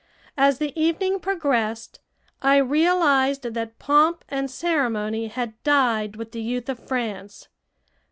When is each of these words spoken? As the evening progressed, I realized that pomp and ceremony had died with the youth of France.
As 0.35 0.57
the 0.57 0.73
evening 0.75 1.19
progressed, 1.19 1.99
I 2.41 2.57
realized 2.57 3.43
that 3.43 3.77
pomp 3.77 4.25
and 4.29 4.49
ceremony 4.49 5.27
had 5.27 5.61
died 5.61 6.15
with 6.15 6.31
the 6.31 6.41
youth 6.41 6.69
of 6.69 6.79
France. 6.79 7.49